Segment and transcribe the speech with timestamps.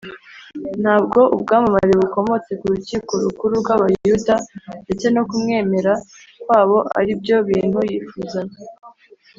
[0.81, 4.35] ”ntabwo ubwamamare bukomotse ku rukiko rukuru rw’abayuda
[4.83, 5.93] ndetse no kumwemera
[6.41, 8.57] kwabo ari byo bintu yifuzaga